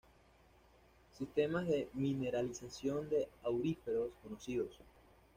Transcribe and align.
Sistemas 1.15 1.67
de 1.67 1.87
mineralización 1.93 3.07
de 3.07 3.27
auríferos 3.43 4.09
conocidos. 4.23 4.79